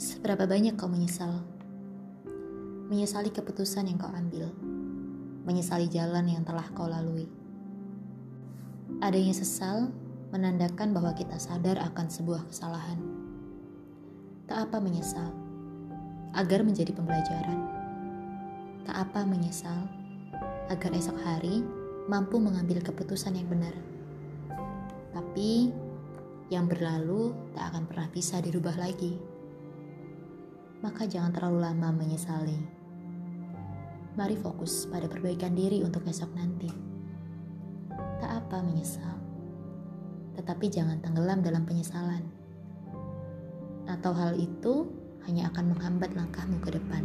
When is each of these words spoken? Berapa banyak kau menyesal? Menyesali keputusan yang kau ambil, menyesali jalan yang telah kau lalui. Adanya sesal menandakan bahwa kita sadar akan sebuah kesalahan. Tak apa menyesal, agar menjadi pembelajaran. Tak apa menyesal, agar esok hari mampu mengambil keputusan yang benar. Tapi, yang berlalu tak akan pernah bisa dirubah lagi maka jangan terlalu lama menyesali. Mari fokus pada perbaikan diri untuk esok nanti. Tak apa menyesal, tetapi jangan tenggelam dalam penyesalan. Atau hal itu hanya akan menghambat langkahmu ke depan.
Berapa 0.00 0.48
banyak 0.48 0.80
kau 0.80 0.88
menyesal? 0.88 1.44
Menyesali 2.88 3.28
keputusan 3.28 3.84
yang 3.84 4.00
kau 4.00 4.08
ambil, 4.08 4.48
menyesali 5.44 5.92
jalan 5.92 6.24
yang 6.24 6.40
telah 6.40 6.64
kau 6.72 6.88
lalui. 6.88 7.28
Adanya 9.04 9.36
sesal 9.36 9.92
menandakan 10.32 10.96
bahwa 10.96 11.12
kita 11.12 11.36
sadar 11.36 11.76
akan 11.84 12.08
sebuah 12.08 12.48
kesalahan. 12.48 12.96
Tak 14.48 14.72
apa 14.72 14.80
menyesal, 14.80 15.36
agar 16.32 16.64
menjadi 16.64 16.96
pembelajaran. 16.96 17.60
Tak 18.88 18.96
apa 19.04 19.28
menyesal, 19.28 19.84
agar 20.72 20.96
esok 20.96 21.20
hari 21.28 21.60
mampu 22.08 22.40
mengambil 22.40 22.80
keputusan 22.80 23.36
yang 23.36 23.52
benar. 23.52 23.76
Tapi, 25.12 25.68
yang 26.48 26.64
berlalu 26.64 27.36
tak 27.52 27.76
akan 27.76 27.84
pernah 27.84 28.08
bisa 28.08 28.40
dirubah 28.40 28.80
lagi 28.80 29.39
maka 30.80 31.04
jangan 31.04 31.32
terlalu 31.32 31.60
lama 31.64 31.92
menyesali. 31.92 32.56
Mari 34.16 34.36
fokus 34.40 34.88
pada 34.88 35.06
perbaikan 35.06 35.52
diri 35.52 35.84
untuk 35.84 36.04
esok 36.08 36.32
nanti. 36.32 36.68
Tak 38.20 38.30
apa 38.44 38.64
menyesal, 38.64 39.16
tetapi 40.36 40.72
jangan 40.72 41.00
tenggelam 41.04 41.44
dalam 41.44 41.68
penyesalan. 41.68 42.24
Atau 43.88 44.12
hal 44.16 44.36
itu 44.40 44.88
hanya 45.28 45.52
akan 45.52 45.76
menghambat 45.76 46.16
langkahmu 46.16 46.58
ke 46.64 46.76
depan. 46.80 47.04